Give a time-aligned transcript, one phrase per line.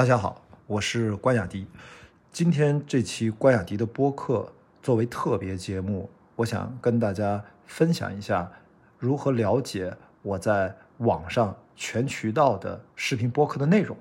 [0.00, 1.66] 大家好，我是关雅迪。
[2.32, 4.50] 今天这期关雅迪的播客
[4.82, 8.50] 作为特别节目，我想跟大家分享一下
[8.98, 13.94] 如何了解我在网上全渠道的视频播客的内容。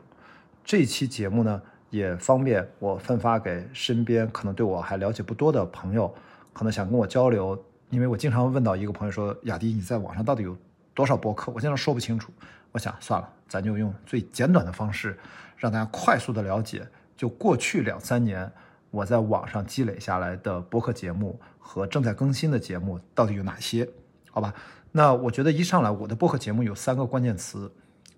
[0.63, 6.09] 这期节目呢，也方便我分发给身边可能对我还了解不多的朋友，
[6.53, 7.61] 可能想跟我交流。
[7.89, 10.55] 因为我经常问到一个朋友说：“雅迪，你在网上到底有
[10.99, 12.29] 多少播客？”我现在说不清楚。
[12.73, 15.17] 我想算了，咱就用最简短的方式，
[15.55, 16.85] 让大家快速的了解，
[17.15, 18.51] 就过去两三年
[18.91, 23.89] 我在网上积累下来的播客节目和正在更新的节目到底有哪些？
[24.29, 24.53] 好吧？
[24.91, 27.71] 那我觉得一上来我的播客节目有三个关键词：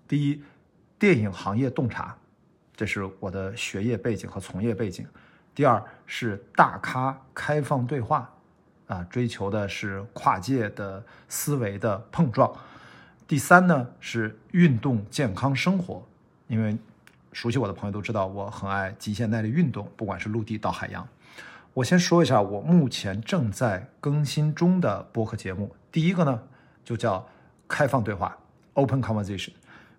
[0.08, 0.42] 第一，
[0.98, 2.16] 电影行业洞察，
[2.74, 5.06] 这是我的学业背景和从业背景；
[5.54, 8.28] 第二是大咖开放对话。
[8.88, 12.52] 啊，追求的是跨界的思维的碰撞。
[13.26, 16.06] 第三呢是运动健康生活，
[16.48, 16.76] 因为
[17.32, 21.06] 熟悉我的朋友都知道我很爱极限耐力运动，不管是陆地到海洋。
[21.74, 26.42] 我先说一下我目前正在更新中的播客节目，第一个呢
[26.84, 27.26] 就叫
[27.66, 28.36] 开放对话
[28.74, 29.52] （Open Conversation），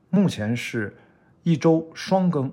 [0.09, 0.95] 目前是
[1.41, 2.51] 一周双更，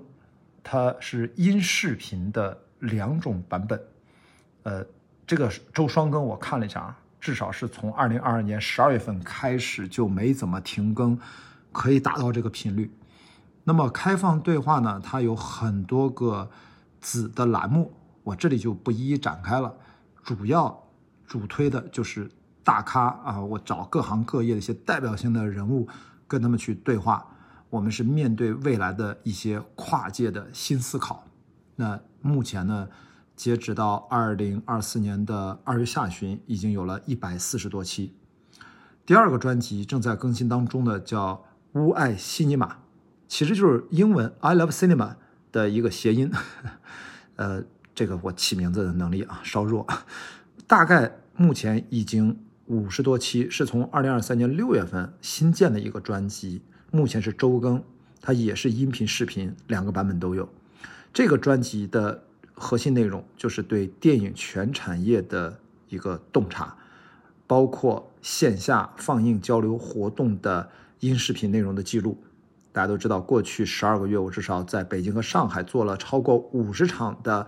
[0.63, 3.79] 它是音视频的两种版本，
[4.63, 4.85] 呃。
[5.27, 11.17] 这个周双更我看了一下啊，至少是从二零二二年十二月份开始就没怎么停更，
[11.71, 12.91] 可以达到这个频率。
[13.63, 16.49] 那么开放对话呢，它有很多个
[16.99, 19.71] 子的栏目，我这里就不一一展开了。
[20.23, 20.83] 主要
[21.27, 22.27] 主推的就是
[22.63, 25.87] 大咖啊，我找各行各业的一些代表性的人物，
[26.27, 27.23] 跟他们去对话。
[27.69, 31.23] 我们是面对未来的一些跨界的新思考。
[31.75, 32.89] 那目前呢？
[33.41, 38.13] 截止到二零二四年的二月下旬，已经有了一百四十多期。
[39.03, 42.77] 第二个专辑正在更新当中的叫“乌爱西尼玛”，
[43.27, 45.15] 其实就是英文 “I love cinema”
[45.51, 46.31] 的一个谐音。
[47.37, 47.63] 呃，
[47.95, 49.87] 这个我起名字的能力啊稍弱。
[50.67, 56.61] 大概目前已经五十多期，是从二零二三年六月份新建的一个专辑，
[56.91, 57.83] 目前是周更，
[58.21, 60.47] 它也是音频、视频两个版本都有。
[61.11, 62.25] 这个专辑的。
[62.61, 66.73] 核心内容就是对电影全产业的一个洞察，
[67.47, 70.69] 包括线下放映交流活动的
[70.99, 72.17] 音视频内容的记录。
[72.71, 77.45] 大家都知道，过去十二个月，我至少在北京和上海做了超过五十场的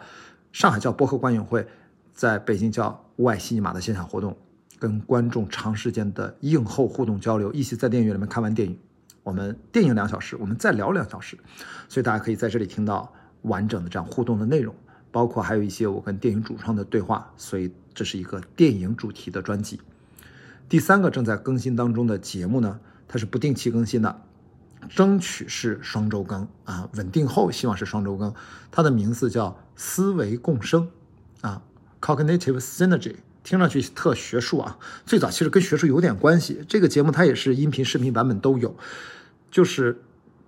[0.51, 1.65] 上海叫播客观影会，
[2.11, 4.35] 在北京叫外西尼玛的现场活动，
[4.77, 8.77] 跟观众长时间的映后互动交流，一起在电影院里面看完电影，
[9.23, 11.37] 我们电影两小时，我们再聊两小时，
[11.87, 13.09] 所以大家可以在这里听到
[13.43, 14.75] 完整的这样互动的内容。
[15.13, 19.79] 包括还有一些我跟电影主创的对话，所以这是一个电影主题的专辑。
[20.67, 24.21] 第三个正在更新当中的节目呢，它是不定期更新的，
[24.89, 28.33] 争取是双周更啊，稳定后希望是双周更。
[28.71, 30.89] 它的名字叫思维共生
[31.41, 31.61] 啊
[32.01, 34.79] ，Cognitive Synergy，听上去特学术啊。
[35.05, 36.65] 最早其实跟学术有点关系。
[36.67, 38.75] 这个节目它也是音频、视频版本都有，
[39.51, 40.01] 就是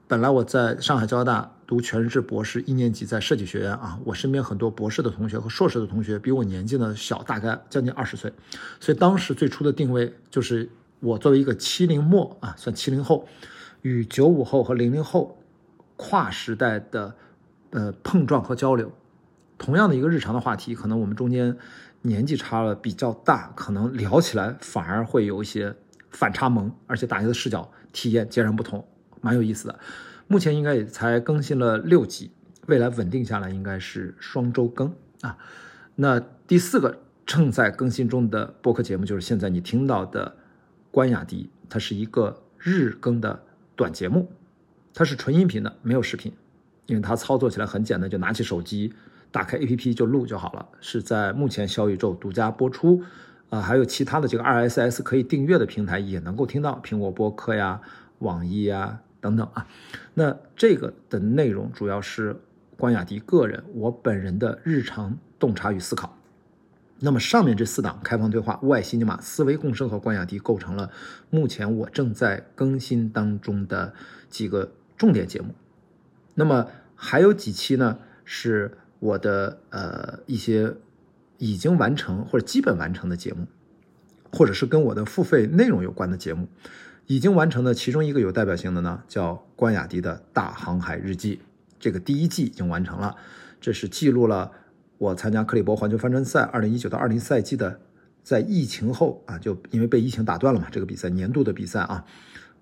[0.07, 1.51] 本来我在上海交大。
[1.67, 8.31] 读全日制博士一年级在设计学院啊，我身边很多博士的同学和硕士的同学比我年纪呢小，大概将近二十岁，
[8.79, 13.27] 所以当时最初的定位就是我作为一个七零末啊，算七零后，
[13.81, 15.37] 与九五后和零零后
[15.95, 17.15] 跨时代的
[17.71, 18.91] 呃碰撞和交流，
[19.57, 21.57] 同样的一个日常的话题，可能我们中间
[22.03, 25.75] 年纪差了比较大，可能聊起来反而会有一些
[26.11, 28.87] 反差萌，而且大家的视角体验截然不同，
[29.21, 29.79] 蛮有意思的。
[30.27, 32.31] 目前应该也才更新了六集，
[32.65, 35.37] 未来稳定下来应该是双周更啊。
[35.95, 40.35] 那第四个正在更新中的播客节目就是现在你听到的
[40.91, 43.43] 关雅迪，它是一个日更的
[43.75, 44.29] 短节目，
[44.93, 46.33] 它是纯音频的，没有视频，
[46.87, 48.93] 因为它操作起来很简单，就拿起手机
[49.31, 50.67] 打开 APP 就录就好了。
[50.81, 53.03] 是在目前小宇宙独家播出，
[53.49, 57.79] 啊，还有其他的这个 RSS 可以订阅的平台也能够听到，苹果播客呀、
[58.19, 59.01] 网易呀。
[59.25, 59.65] 等等啊，
[60.13, 62.39] 那这个的内容主要是
[62.77, 66.15] 关雅迪个人我本人的日常洞察与思考。
[66.99, 70.91] 那么上面这四档开放对话、外西尼玛、思维共生和关雅迪构成了
[71.31, 73.95] 目前我正在更新当中的
[74.29, 75.55] 几个重点节目。
[76.35, 77.97] 那么还有几期呢？
[78.25, 80.75] 是我的呃一些
[81.39, 83.47] 已经完成或者基本完成的节目，
[84.31, 86.47] 或者是跟我的付费内容有关的节目。
[87.07, 91.41] 已经完成的其中一个有代表性的呢，叫关雅迪的大航海日记。
[91.79, 93.15] 这个第一季已经完成了，
[93.61, 94.51] 这是记录了
[94.97, 97.79] 我参加克里伯环球帆船赛二零一九到二零赛季的，
[98.23, 102.05] 在疫情后啊，就因为被疫情打断了嘛，这个比赛年度的比赛啊，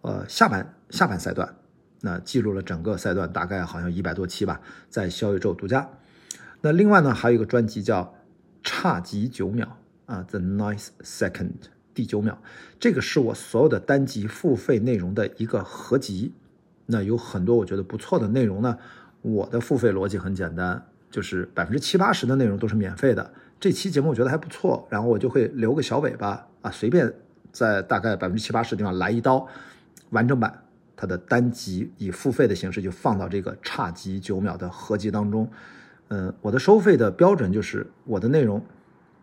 [0.01, 1.55] 呃，下半下半赛段
[2.01, 5.89] 那记录了整个赛段，大概好像一百多期吧，在小宇宙独家。
[6.59, 8.03] 那另外呢，还有一个专辑叫
[8.61, 9.77] 《差几九秒》
[10.13, 11.31] 啊，《The Ninth Second》
[11.93, 12.37] 第九秒，
[12.79, 16.33] 这个是我所有的单集付费内容的一个合集。
[16.85, 18.77] 那有很多我觉得不错的内容呢。
[19.21, 23.33] 我的付费逻辑很简单，就是百分之七八十的内容都是免费的。
[23.57, 27.13] 这期节目我觉得还不错，然后我就会留个小尾巴啊，随便
[27.53, 29.47] 在大概百分之七八十的地方来一刀，
[30.09, 30.61] 完整版
[30.97, 35.49] 它的单集以付费的形式就放到这个差集九秒的合集当中。
[36.09, 38.61] 嗯，我的收费的标准就是我的内容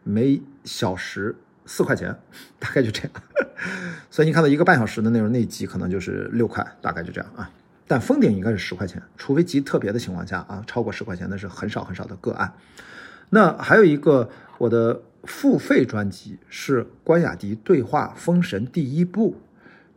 [0.02, 2.16] 每小时四块钱，
[2.58, 3.10] 大概就这样。
[4.10, 7.50] 所以你看到一个半小时的内容那集可能就是六块，大概就这样啊。
[7.86, 12.52] 但封顶应该是十块钱，除非极特别的情况下啊，超过十块钱那是很少很少的个案。
[13.30, 19.40] 那还有一个我的付费专辑是关雅迪对话封神第一部，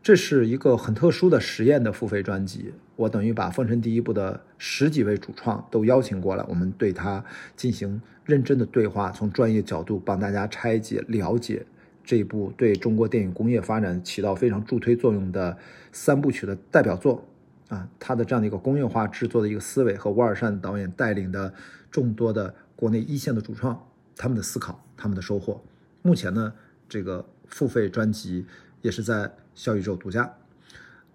[0.02, 2.74] 这是一个很特殊的实验的付费专辑。
[2.96, 7.24] 我等于把封神第一部的十几位主创都邀请过来，我们对他
[7.56, 11.66] 进行认真的对话，从专业角度帮大家拆解了解
[12.04, 15.58] 这部对中国电影工业发展起到非常助推作用的
[15.92, 17.26] 三部曲的代表作。
[17.70, 21.52] 啊，他的这样的一个工业化制作的一个思维和沃尔善导演带领的
[21.90, 25.60] 众多的国内一线的主创，他们的思考，他们的收获。
[26.04, 26.54] 目前呢，
[26.88, 28.46] 这个付费专辑
[28.82, 30.32] 也是在小宇宙独家。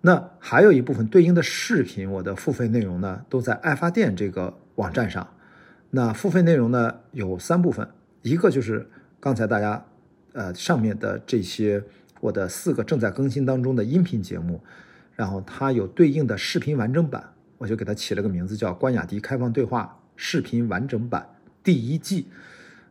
[0.01, 5.27] 那还有一部分对应的视频，我的付费内容呢，都在爱发电这个网站上。
[5.91, 7.89] 那付费内容呢有三部分，
[8.23, 9.85] 一个就是刚才大家
[10.33, 11.83] 呃上面的这些
[12.21, 14.61] 我的四个正在更新当中的音频节目。
[15.17, 21.23] 然后它有对应的视频完整版，我就给它起了个名字叫《关雅迪开放对话视频完整版》
[21.65, 22.29] 第一季。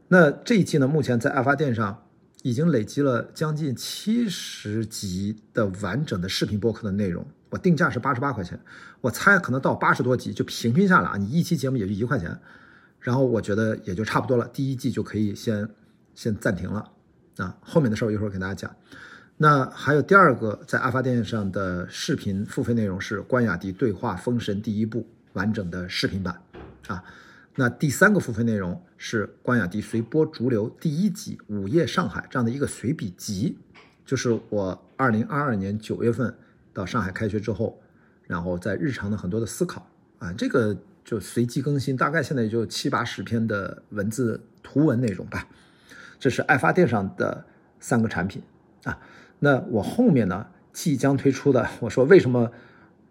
[0.09, 2.03] 那这一季呢，目前在爱发电上
[2.43, 7.25] 已经累积了将近七十集的完整的视频播客的内容。
[7.49, 8.59] 我定价是八十八块钱，
[9.01, 12.37] 我猜可能到八十多集就平均下来啊，你一期节目也就一块钱。
[12.99, 15.69] 然后我觉得也就差不多了，第一季就可以先
[16.13, 16.91] 先暂停了
[17.37, 18.75] 啊，后面的事儿一会儿给大家讲。
[19.37, 26.41] 那还有第二个在阿发电上的视频付费内容是关雅迪对话封神第一部完整的视频版，
[26.87, 27.03] 啊，
[27.59, 33.57] 那第三个付费内容是关雅迪随波逐流第一集午夜上海这样的一个随笔集，
[34.05, 36.31] 就是我二零二二年九月份
[36.71, 37.81] 到上海开学之后，
[38.27, 39.89] 然后在日常的很多的思考
[40.19, 45.47] 啊，这个就随机更新，大概现在也就七八十篇的文字图文内容吧，
[46.19, 47.43] 这是爱发电上的
[47.79, 48.43] 三个产品
[48.83, 48.99] 啊。
[49.39, 52.51] 那我后面呢即将推出的，我说为什么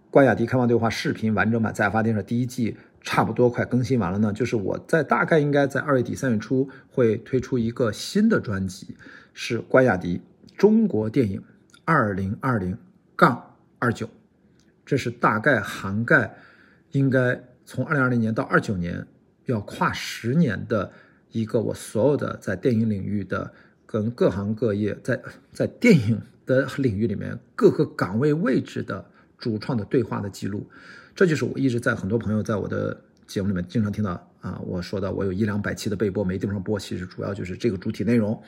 [0.09, 2.77] 关雅迪开放对话视频完整版在爱发电上第一季
[3.07, 4.33] 差不多快更新完了呢？
[4.33, 8.97] 就是我在大概应该在二月底三月初会推出一个新的专辑，
[9.33, 10.21] 是关雅迪
[10.57, 11.43] 中国电影
[11.85, 12.77] 二零二零
[13.15, 14.11] 杠二九，
[14.85, 16.35] 这是大概涵盖
[16.91, 19.07] 应该从二零二零年到二九年
[19.45, 20.91] 要跨十年的
[21.31, 23.53] 一个我所有的在电影领域的。
[23.89, 30.69] 跟各行各业在在电影的领域里面各个岗位位置的主创的对话的记录，
[31.17, 32.95] 这就是我一直在很多朋友在我的
[33.27, 38.41] 节目里面经常听到啊，我说的我有一两百期的备播没地方播，其实主要就是这个主体内容。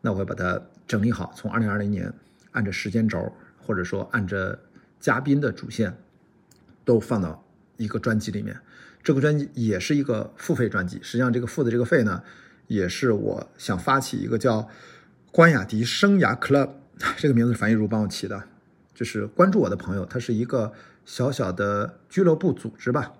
[0.00, 2.12] 那我会把它整理好，从二零二零年
[2.52, 4.56] 按着时间轴或者说按着
[5.00, 5.92] 嘉宾的主线
[6.84, 7.44] 都放到
[7.78, 8.56] 一个专辑里面。
[9.02, 12.22] 这个专辑也是一个付费专辑，实际上这个付的这个费呢。
[12.66, 14.66] 也是我想发起一个叫
[15.30, 16.70] “关雅迪生涯 Club”
[17.18, 18.42] 这个名字樊一茹帮我起的，
[18.94, 20.72] 就是关注我的朋友，他是一个
[21.04, 23.12] 小小的俱乐部组织吧。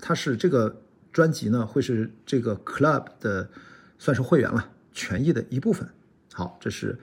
[0.00, 0.82] 它是这个
[1.12, 3.48] 专辑呢，会是这个 Club 的
[3.98, 5.88] 算是会员了权益的一部分。
[6.32, 6.98] 好，这是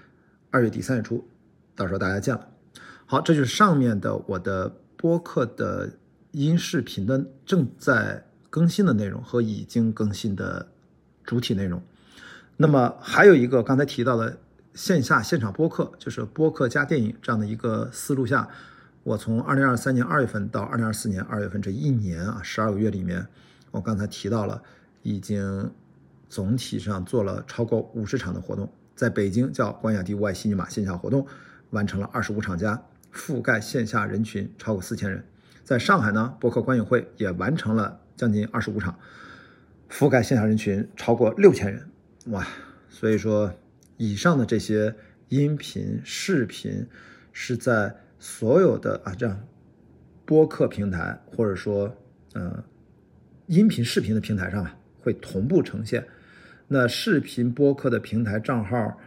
[0.52, 1.28] 二月底三月初，
[1.76, 2.48] 到时候大家见了。
[3.06, 5.92] 好，这就是上面的我的播客的
[6.32, 10.70] 音视频的正在更新的内容和已经更新的。
[11.28, 11.82] 主体内容，
[12.56, 14.38] 那么还有一个刚才提到的
[14.76, 18.48] 线下现场播客，就是播客加电影这样的一个思路下，
[19.06, 23.24] 我从二零二三年二月份到二零二四年二月份这一年啊，十二个月里面，
[23.70, 24.64] 我刚才提到了，
[25.04, 25.72] 已经
[26.28, 31.28] 总体上做了超过五十场的活动，在北京叫关雅迪外西尼玛线下活动，
[31.70, 32.84] 完成了二十五场加，
[33.14, 35.24] 覆盖线下人群超过四千人，
[35.64, 38.98] 在上海呢，博客观影会也完成了将近二十五场。
[39.88, 41.88] 覆盖线下人群超过六千人，
[42.32, 42.44] 哇！
[42.90, 43.54] 所以说，
[43.98, 44.96] 以上的这些
[45.30, 46.88] 音频、视频
[47.32, 49.48] 是在所有的啊这样
[50.26, 51.96] 播客平台，或者说
[52.34, 52.64] 呃
[53.48, 56.06] 音频、视频的平台上啊，会同步呈现。
[56.68, 58.98] 那视频播客的平台账号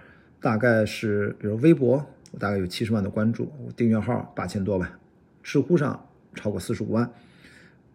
[0.41, 4.99] 大概是，比如微博，我大概有七十万的关注，我订阅号八千多吧。
[5.43, 7.11] 知乎上超过四十五万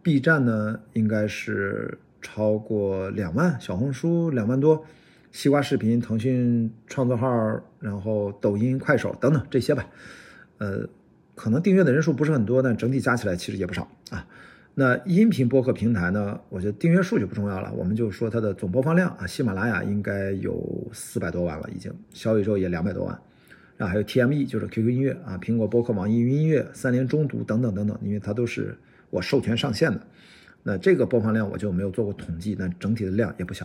[0.02, 4.84] ；B 站呢，应该是超过两万；小红书两万多；
[5.32, 7.28] 西瓜视频、腾讯创作号，
[7.80, 9.88] 然后抖音、快手等等这些吧。
[10.58, 10.86] 呃，
[11.34, 14.26] 可能订阅的人数不是很多，但整体加起来其实也不少啊。
[14.76, 16.40] 那音频播客平台呢？
[16.48, 19.24] 我觉得订阅数就不重要了，我们就说它的总播放量啊。
[19.24, 23.16] 喜马拉雅应该有四百多万了，已经，小宇宙也两百多万，
[23.76, 28.76] 然后还有 TME 就是 QQ 音乐啊，苹果播客、网易云音乐、三联中读等等等等，因为它都是
[29.10, 30.00] 我授权上线的。
[30.64, 33.64] 那这个播放量我就没有做过统计，但整体的量也不小。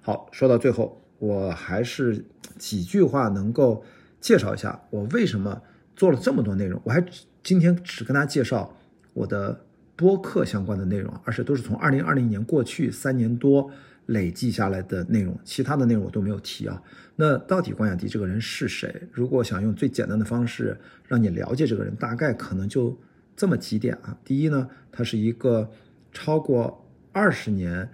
[0.00, 2.24] 好，说到最后，我还是
[2.56, 3.84] 几句话能够
[4.18, 5.60] 介绍一下我为什么
[5.98, 6.80] 做了这么多内容。
[6.84, 7.04] 我还
[7.42, 8.74] 今天只跟大家介绍
[9.12, 9.66] 我的。
[9.98, 13.68] 播客相关的内容，而且都是从二零二零年过去三年多
[14.06, 16.80] 累计下来的内容，其他的内容我都没有提啊。
[17.16, 18.94] 那到底关雅迪这个人是谁？
[19.10, 20.78] 如果想用最简单的方式
[21.08, 22.96] 让你了解这个人，大概可能就
[23.34, 24.16] 这么几点啊。
[24.24, 25.68] 第一呢，他是一个
[26.12, 27.90] 超过二十年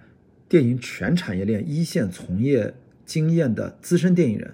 [0.47, 4.53] 电影全产业链一线从业经验的资深电影人，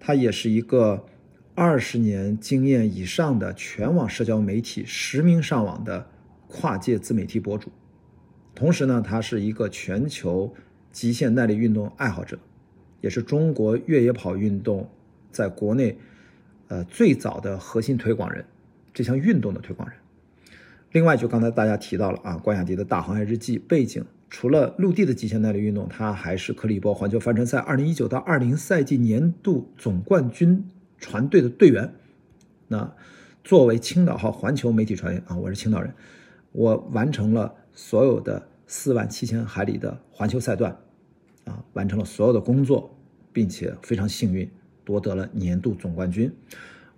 [0.00, 1.06] 他也是一个
[1.58, 6.06] 二十年经验以上的全网社交媒体实名上网的。
[6.50, 7.70] 跨界自媒体博主，
[8.54, 10.54] 同时呢，他是一个全球
[10.90, 12.38] 极限耐力运动爱好者，
[13.02, 14.88] 也是中国越野跑运动
[15.30, 15.98] 在国内
[16.68, 18.42] 呃最早的核心推广人，
[18.94, 19.98] 这项运动的推广人。
[20.92, 30.64] 另外，就刚才大家提到了啊，关雅迪的大航海日记背景，除了陆地的极限耐力运动，他还是克利伯环球帆船赛2019到20赛季年度总冠军
[30.98, 31.92] 船队的队员。
[32.66, 32.94] 那
[33.42, 35.92] 作为青岛号环球媒体船员啊，我是青岛人。
[36.52, 40.76] 我完成了所有的四万七千海里的环球赛段，
[41.44, 42.94] 啊，完成了所有的工作，
[43.32, 44.50] 并且非常幸运
[44.84, 46.30] 夺得了年度总冠军。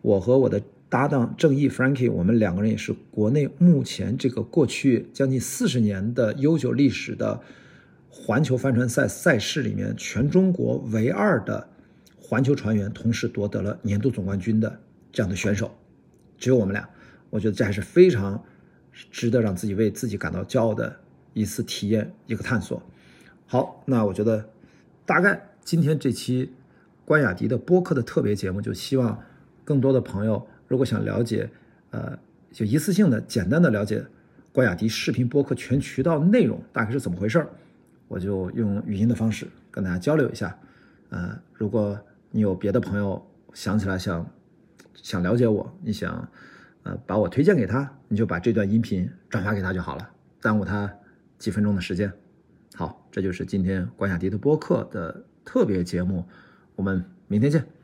[0.01, 7.41] 我和我的搭档郑毅 Frankie，我们两个人也是国内目前这个过去将近四十年的悠久历史的
[8.09, 11.69] 环球帆船赛赛事里面全中国唯二的
[12.31, 14.79] 环球船员，同时夺得了年度总冠军的
[15.11, 15.77] 这样的选手，
[16.39, 16.89] 只有我们俩。
[17.29, 18.41] 我觉得这还是非常。
[19.11, 20.95] 值得让自己为自己感到骄傲的
[21.33, 22.83] 一次体验，一个探索。
[23.47, 24.45] 好，那我觉得
[25.07, 26.53] 大概今天这期
[27.05, 29.19] 关雅迪的播客的特别节目，就希望
[29.65, 31.49] 更多的朋友如果想了解，
[31.91, 32.19] 呃，
[32.51, 34.05] 就一次性的简单的了解
[34.53, 37.49] 关雅迪视频播客全渠道内容大概是怎么回事儿，
[38.09, 40.59] 我就用语音的方式跟大家交流一下。
[41.11, 41.99] 呃，如果
[42.31, 44.31] 你有别的朋友想起来想
[44.95, 46.29] 想了解我，你想。
[46.83, 50.11] 呃，把我推荐给他，你就把这段音频转发给他就好了，
[50.41, 50.91] 耽误他
[51.37, 52.11] 几分钟的时间。
[52.75, 56.27] 好，这就是今天关雅迪的播客的特别节目，
[56.77, 57.80] 我们明天见。